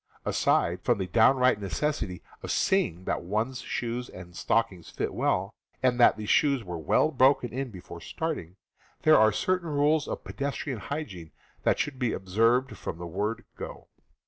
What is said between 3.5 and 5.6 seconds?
shoes and stockings fit well,